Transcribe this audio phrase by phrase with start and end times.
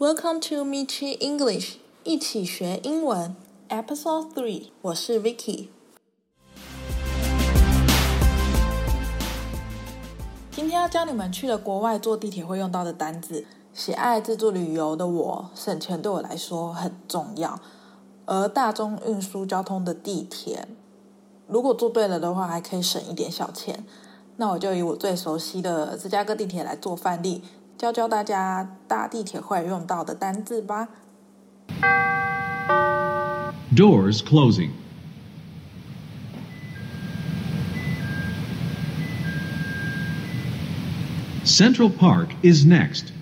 [0.00, 3.36] Welcome to Michi English，一起学英文
[3.68, 4.68] ，Episode Three。
[4.80, 5.68] 我是 Vicky。
[10.50, 13.44] 今天要教你们去了国外坐地铁会用到的单字。
[13.74, 17.60] 喜爱自助旅游的我，省钱对我来说很重要。
[18.24, 20.66] 而大众运输交通的地铁，
[21.46, 23.84] 如果坐对了的话，还可以省一点小钱。
[24.36, 27.42] 那我就以我最熟悉的芝加哥地铁来做范例。
[27.80, 30.88] 教教大家搭地铁会用到的单字吧。
[33.74, 34.72] Doors closing.
[41.42, 43.12] Central Park is next.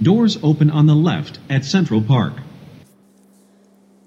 [0.00, 2.34] Doors open on the left at Central Park.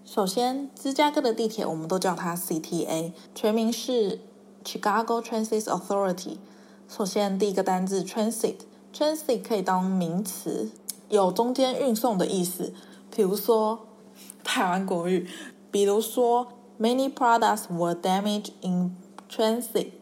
[0.06, 4.22] 首先，芝加哥的地铁我们都叫它 CTA，全名是
[4.64, 6.38] Chicago Transit Authority。
[6.88, 8.56] 首先，第一个单字 transit。
[8.94, 10.72] Transit 可以当名词，
[11.10, 12.74] 有中间运送的意思。
[13.16, 13.88] 比如说
[14.44, 15.30] 台湾国语，
[15.72, 16.48] 比如说
[16.80, 18.96] Many products were damaged in
[19.28, 19.94] transit。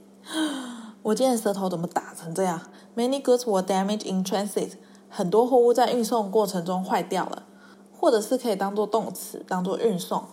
[1.04, 2.62] 我今天舌头怎么打成这样
[2.98, 4.72] ？Many goods were damaged in transit。
[5.10, 7.44] 很多货物在运送过程中坏掉了，
[7.98, 10.26] 或者是可以当做动词，当做运送。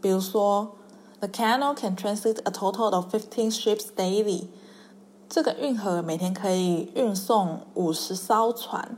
[0.00, 0.72] 比如说
[1.20, 4.48] ，The canal can transit a total of fifteen ships daily。
[5.28, 8.96] 这个运河每天可以运送五十艘船。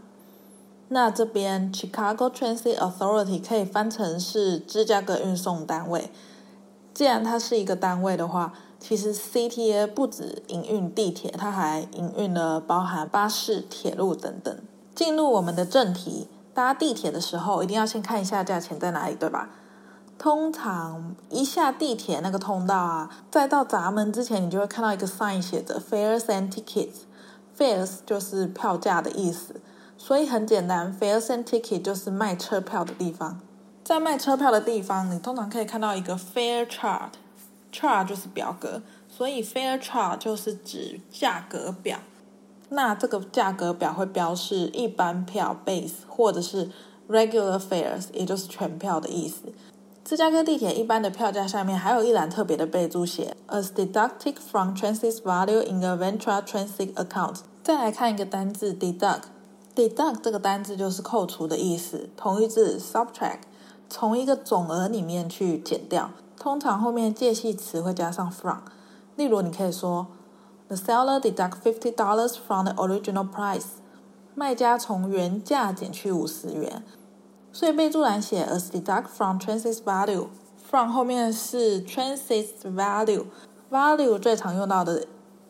[0.88, 6.10] 那这边 Chicago Transit Authority 可以翻成是芝加哥运送单位。
[6.94, 14.56] 既然它是一个单位的话，其实 CTA 不止营运地铁，它还营运了包含巴士、铁路等等。
[14.94, 19.50] 进入我们的正题，搭地铁的时候一定要先看一下价钱在哪里，对吧？
[20.18, 27.04] 通常一下地铁那个通道啊，在到闸门之前，你就会看到一个 sign 写着 fares and tickets。
[27.56, 29.60] fares 就是票价的意思，
[29.96, 33.40] 所以很简单，fares and tickets 就是卖车票的地方。
[33.82, 41.98] 在卖车票的地方，你通常可以看到一个 fare chart，chart 就是表格，所以 fare chart 就是指价格表。
[42.68, 46.70] 那这个价格表会标示一般票 base 或者是
[47.08, 49.52] regular fares，也就是全票的意思。
[50.06, 57.38] 芝加哥地铁一般的票价下面还有一栏特别的备注写，as deducted from transit value in a Ventra transit account。
[57.64, 63.40] 再来看一个单字 deduct，deduct 这个单字就是扣除的意思，同义字 subtract，
[63.90, 68.60] 从一个总额里面去减掉，通常后面介系词会加上 from。
[69.16, 70.06] 例如你可以说
[70.68, 73.64] ，the seller deduct fifty dollars from the original price，
[74.36, 76.84] 卖家从原价减去五十元。
[77.56, 85.06] 所以备注栏写 as deduct from transit value，from 后面是 transit value，value 最常用到的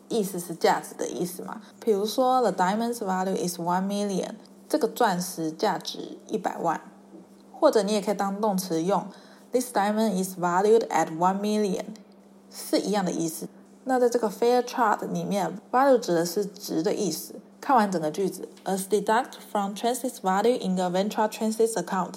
[0.07, 1.61] 意思是价值的意思嘛。
[1.81, 4.35] 比如说 the diamond's value is one million，
[4.69, 6.79] 这个钻石价值一百万，
[7.51, 9.05] 或者你也可以当动词用
[9.51, 11.83] ，this diamond is valued at one million，
[12.49, 13.49] 是一样的意思。
[13.83, 17.35] 那在这个 fair chart 里面，value 指的是值的意思。
[17.59, 22.15] 看完整个句子，as deduct from transit value in the Ventra transit account。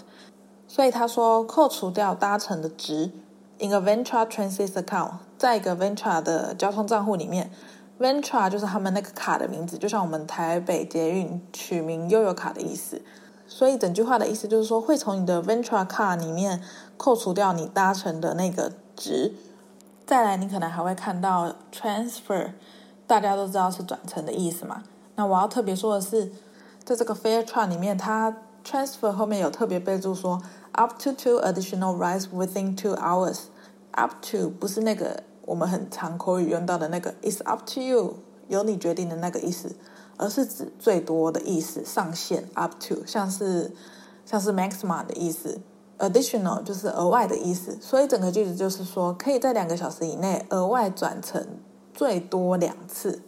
[0.68, 3.10] 所以他说扣除掉搭乘的值
[3.58, 7.50] ，in a Ventra transit account，在一个 Ventra 的交通账户里面
[7.98, 13.02] ，Ventra 就是他们那个卡的名字，就像我们台北捷运取名悠游卡的意思。
[13.48, 16.62] 所以整句话的意思就是说，会从你的 Ventra 卡里面
[16.96, 19.34] 扣除掉你搭乘的那个值。
[20.06, 22.52] 再来，你可能还会看到 transfer，
[23.08, 24.84] 大家都知道是转乘的意思嘛。
[25.20, 26.32] 那我要特别说的是，
[26.82, 30.40] 在这个 fare chart 里面，它 transfer 后面有特别备注说
[30.72, 33.40] up to two additional rides within two hours。
[33.90, 38.14] up to 不是那个我们很常口语用到的那个 is up to you，
[38.48, 39.76] 由你决定的那个意思，
[40.16, 43.70] 而是指最多的意思，上限 up to，像是
[44.24, 45.60] 像是 maximum 的意思。
[45.98, 51.46] Additional 就是额外的意思，所以整个句子就是说，可以在两个小时以内额外转乘
[51.92, 53.20] 最多两次。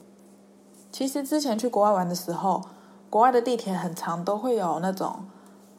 [0.92, 2.62] 其实之前去国外玩的时候，
[3.10, 5.24] 国外的地铁很长都会有那种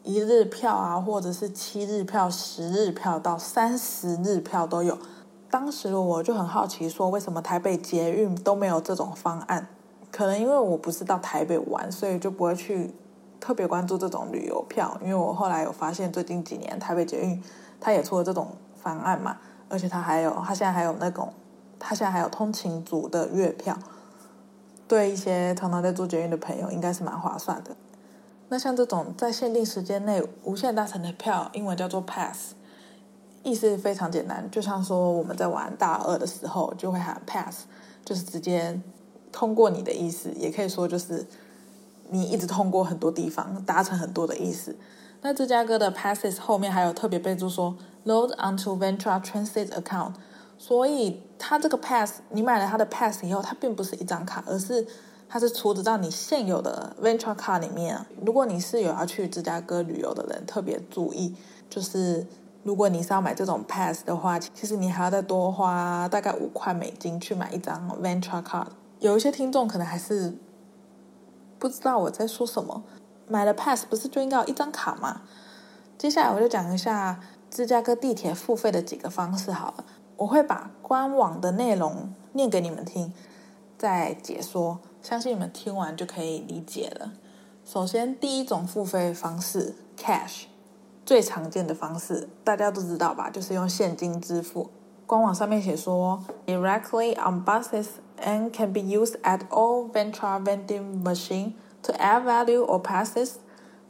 [0.02, 4.98] 一日票啊，或者是七日票、十日票到三十日票都有。
[5.48, 9.68] 当时我就很好奇，说为什么台北捷运都没有这种方案？
[10.10, 12.94] 可能因为我不是到台北玩，所以就不会去。
[13.40, 17.42] 特别关注这种旅游票，因为我后来有发现，最近几年台北捷运
[17.78, 19.36] 它也出了这种方案嘛，
[19.68, 21.30] 而且它还有，它现在还有那种，
[21.78, 23.76] 它现在还有通勤族的月票，
[24.86, 27.76] 对一些常常在做捷运的朋友应该是蛮划算的。
[28.48, 32.52] 那像这种在限定时间内无限搭乘的票，英文叫做 pass，
[33.42, 37.64] 意思非常简单，就像说我们在玩大二的时候就会喊 pass，
[38.04, 38.80] 就是直接
[39.32, 41.26] 通过你的意思，也可以说就是。
[42.10, 44.76] 你一直通过很多地方，搭乘很多的意思。
[45.22, 50.12] 那芝加哥的 passes 后面还有特别备注说 load onto Ventura Transit account，
[50.56, 54.86] 所以它这个 pass 你买了它的 pass 以后，它并不是一张卡，而是
[55.28, 57.98] 它是储值到你现有的 Ventra 卡里面。
[58.24, 61.34] 如果你是有要去芝加哥旅游的人，特别注意，
[61.68, 62.26] 就是
[62.62, 68.68] 如果你是要买这种 pass 的话，其实你还要再多花大概五块美金去买一张 Ventra 卡。
[69.00, 70.34] 有一些听众可能还是
[71.58, 72.82] 不知道我在说什么。
[73.26, 75.22] 买了 pass 不是就应该有一张卡吗？
[75.98, 79.84] 接下来我就讲一下芝加哥地铁付费的几个方式好了。
[80.16, 83.12] 我会把官网的内容念给你们听，
[83.76, 87.12] 再解说，相信你们听完就可以理解了。
[87.64, 90.44] 首先，第一种付费方式 cash，
[91.04, 94.70] 最常见的方式大家都知道吧，就是用现金支付。
[95.06, 97.86] 官网上面写说，directly on buses
[98.22, 101.52] and can be used at all Ventura vending machine。
[101.82, 103.32] To add value or passes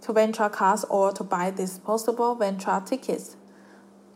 [0.01, 3.37] to Ventra cards or to buy disposable Ventura tickets.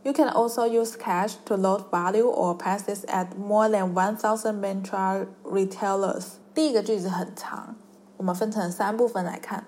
[0.04, 5.28] You can also use cash to load value or passes at more than 1,000 Ventra
[5.44, 6.38] retailers.
[6.54, 7.75] 第一个句子很长，
[8.18, 9.66] 我们分成三部分来看。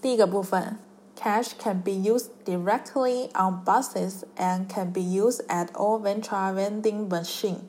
[0.00, 0.78] 第一个部分，
[1.16, 7.60] cash can be used directly on buses and can be used at all Ventra vending machine.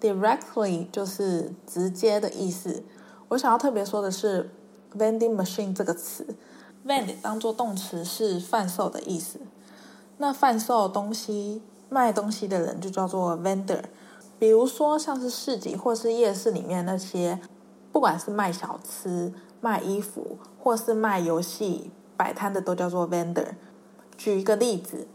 [0.00, 2.84] Directly 就是直接的意思。
[3.28, 4.50] 我想要特别说的是。
[4.94, 6.36] vending machine 这个词，
[6.86, 9.40] vend 当做动词是贩售的意思。
[10.17, 13.83] 那贩售东西、卖东西的人就叫做 vendor。
[14.39, 17.39] 比如说像是市集或是夜市里面那些，
[17.91, 23.49] 不管是卖小吃、卖衣服或是卖游戏摆摊的，都叫做 vendor。
[24.15, 25.07] 举一个例子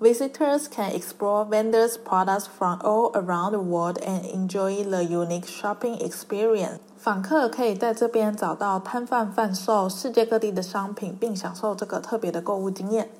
[0.00, 5.98] ，Visitors can explore vendors' products from all around the world and enjoy the unique shopping
[5.98, 6.78] experience。
[6.96, 13.10] 访客可以在这边找到摊贩贩售世界各地的商品，并享受这个特别的购物经验。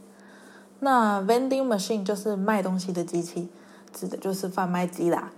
[0.81, 3.49] 那 vending machine 就是卖东西的机器，
[3.93, 5.33] 指的就是贩卖机啦。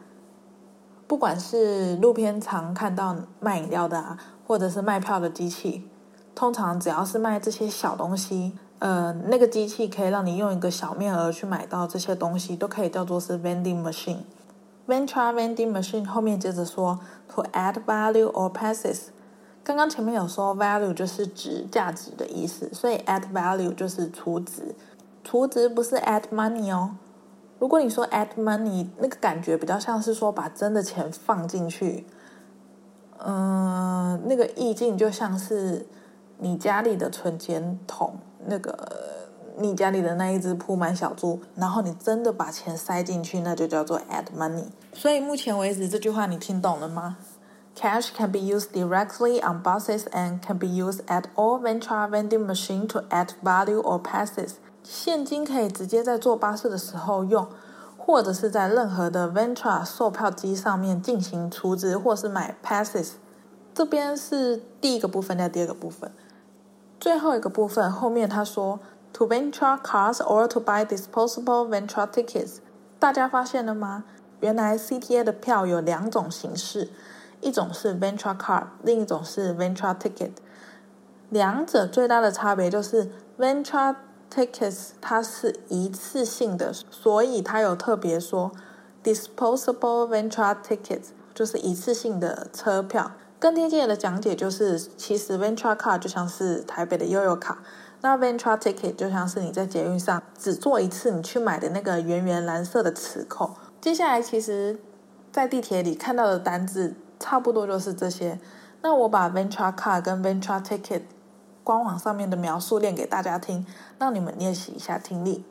[1.07, 5.89] 不管是路边常看到卖饮料的啊，或者是卖票的机器，
[6.35, 14.19] 通常只要是卖这些小东西，呃，那个机器可以让你用一个小面额去买到这些东西，都可以叫做是 vending machine。
[14.87, 19.09] Venture vending machine 后面接着说，to add value or passes。
[19.63, 24.75] 刚刚前面有说 value 就是指价值的意思，所以 add value 就是储值。
[25.23, 26.97] 储值不是 add money 哦。
[27.59, 32.07] 如果你说 add money，那个感觉比较像是说把真的钱放进去。
[33.19, 35.87] 嗯，那个意境就像是
[36.39, 39.19] 你家里的存钱筒那个。
[39.59, 44.65] 你家里的那一只铺满小猪，然后你真的把钱塞进去，那就叫做 add money。
[44.95, 47.19] 所以目前为止这句话你听懂了吗
[47.76, 52.46] ？Cash can be used directly on buses and can be used at all Ventra vending
[52.46, 54.54] machine to add value or passes。
[54.84, 57.48] 现金可以直接在坐巴士的时候用，
[57.98, 63.14] 或者是在任何的 Ventra 售票机上面进行储值，或是买 passes。
[63.74, 66.12] 这边是第一个部分，再第二个部分，
[67.00, 68.80] 最后一个部分后面他说。
[69.18, 72.58] To Ventra cards or to buy disposable Ventra tickets，
[73.00, 74.04] 大家发现了吗？
[74.42, 76.90] 原来 CTA 的票有两种形式，
[77.41, 80.33] 一种是 Venture card，另一种是 Venture ticket。
[81.31, 83.97] 两者最大的差别就是 Venture
[84.33, 88.53] tickets 它是一次性的，所以它有特别说
[89.03, 93.13] disposable Venture tickets 就是一次性的车票。
[93.39, 97.59] 更贴近的讲解就是，其实 Venture card 就像是台北的悠游卡。
[98.03, 103.51] 那 Venture Ticket 就像是你在捷运上只坐一次，你去买的那个圆圆蓝色的磁扣。
[103.79, 104.79] 接下来，其实，
[105.31, 108.40] 在地铁里看到的单字差不多就是这些。
[108.82, 111.02] 那我把 Ventra Card 跟 Ventra Ticket
[111.64, 113.66] 官网上面的描述念给大家听，
[113.98, 115.44] 让你们练习一下听力。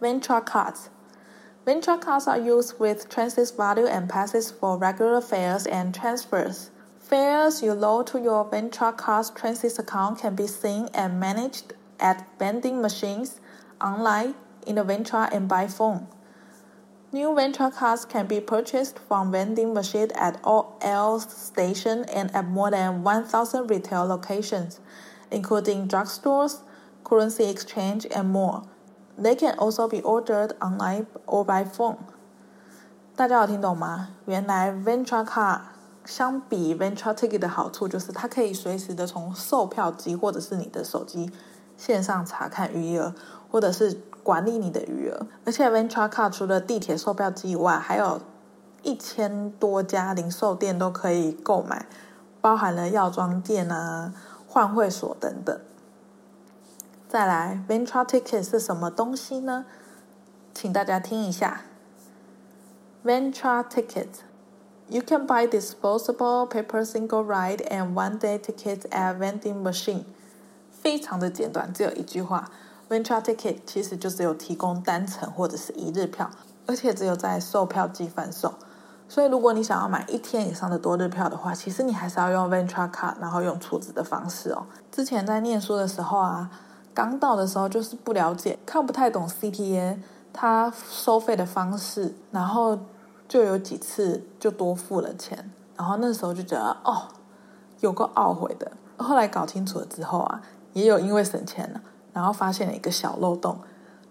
[0.00, 0.88] Ventra Cards
[1.64, 6.68] Ventra Cards are used with transit value and passes for regular fares and transfers.
[7.00, 12.26] Fares you load to your Ventra Cards transit account can be seen and managed at
[12.38, 13.40] vending machines,
[13.80, 14.34] online,
[14.66, 16.06] in the Ventra, and by phone.
[17.12, 22.44] New Ventra cards can be purchased from vending machines at all L stations and at
[22.44, 24.80] more than 1,000 retail locations,
[25.30, 26.58] including drugstores,
[27.04, 28.62] currency exchange, and more.
[29.16, 31.96] They can also be ordered online or by phone.
[33.14, 34.08] 大家有听懂吗？
[34.26, 35.60] 原来 Ventra Card
[36.04, 41.30] 相比 Ventra Ticket 的好处就是，它可以随时的从售票机或者是你的手机
[41.78, 43.14] 线上查看余额，
[43.50, 45.27] 或者是 管理你的余额。
[45.43, 48.21] 而且 Venture Card 除了地铁售票机以外，还有
[48.81, 51.85] 一千多家零售店都可以购买。
[52.39, 54.13] 包含了药妆店啊、
[54.47, 55.59] 换汇所等等。
[57.07, 59.65] 再来 Venture Ticket 是什么东西呢？
[60.53, 61.61] 请大家听一下。
[63.05, 64.07] Venture Ticket,
[64.87, 70.05] you can buy disposable paper single ride and one day tickets at vending machine。
[70.71, 72.49] 非常的简短，只有一句话。
[72.91, 76.29] Ventra Ticket 其实就只有提供单程或者是一日票，
[76.67, 78.53] 而且只有在售票机贩售。
[79.07, 84.65] 所以如果你想要买一天以上的多日票的话，其实你还是要用 Venture Card，然后用储值的方式哦。
[84.91, 86.51] 之前在念书的时候啊。
[86.93, 89.97] 刚到的时候就是不了解，看不太懂 CTA
[90.33, 92.77] 它收费的方式，然后
[93.29, 97.07] 就有几次就多付了钱，然后那时候就觉得哦，
[97.79, 98.69] 有个懊悔的。
[98.97, 100.41] 后来搞清楚了之后啊，
[100.73, 101.79] 也有因为省钱了，
[102.13, 103.59] 然后发现了一个小漏洞，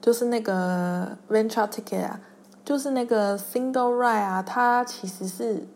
[0.01, 2.21] 就是那个 venture Ticket 啊，
[2.65, 5.67] 就是那个 Single Ride 啊，它其实是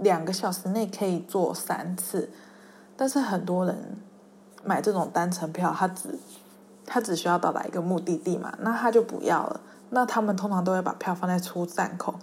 [0.00, 2.30] 两个小时内可以坐三次，
[2.96, 3.98] 但是很多人。
[4.64, 6.18] 买这种单程票，他只
[6.84, 9.60] 他只需要到达一个目的地嘛，那他就不要了。
[9.90, 12.16] 那他们通常都会把票放在出站口，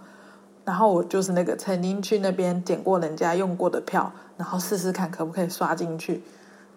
[0.65, 6.21] 然后我就是那个曾经去那边捡过人家用过的票，然后试试看可不可以刷进去。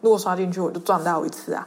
[0.01, 1.67] 如果刷进去，我就赚到一次啊。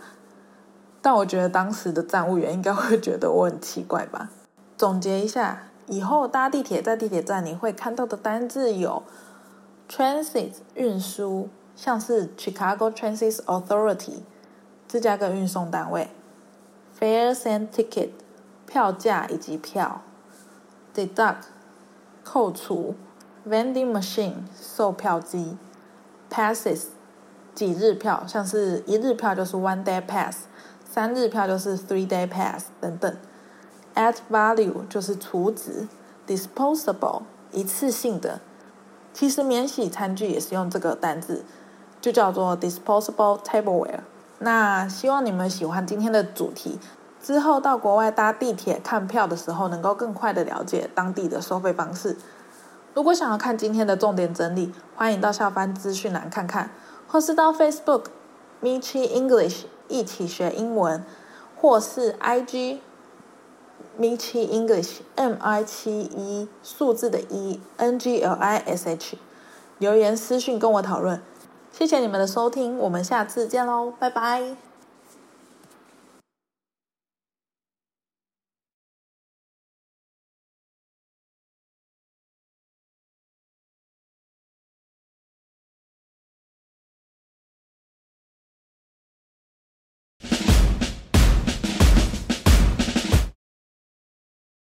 [1.02, 4.30] 但我觉得当时的站务员应该会觉得我很奇怪吧。
[4.78, 9.04] 总结一下，以后搭地铁在地铁站你会看到的单字有
[9.90, 11.50] ：transit 运输。
[11.74, 14.20] 像是 Chicago Transit Authority
[14.88, 16.10] 芝加哥运送单位
[17.00, 18.10] ，fares and ticket
[18.68, 20.02] 票价以及票
[20.94, 21.38] ，deduct
[22.24, 22.94] 扣除
[23.48, 25.58] ，vending machine 售票机
[26.30, 26.88] ，passes
[27.56, 30.42] 几日票，像是一日票就是 one day pass，
[30.92, 33.16] 三日票就是 three day pass 等等
[33.96, 35.88] ，add value 就是储值
[36.28, 37.22] ，disposable
[37.54, 38.42] 一次性的，
[39.14, 41.46] 其实免洗餐具也是用这个单字。
[42.02, 44.00] 就叫做 disposable tableware。
[44.40, 46.80] 那希望你们喜欢今天的主题，
[47.22, 52.18] 之后到国外搭地铁看票的时候，能够更快的了解当地的收费方式。
[52.96, 56.72] 如果想要看今天的重点整理，欢迎到下方资讯栏看看，
[57.08, 58.06] 或是到 Facebook
[58.62, 61.04] Michi English 一起学英文，
[61.60, 62.78] 或是 IG
[64.00, 69.18] Michi English M I 七一数字的一 N G L I S H
[69.80, 71.22] 留言私讯跟我讨论。
[71.72, 74.71] 谢谢你们的收听，我们下次见喽，拜拜。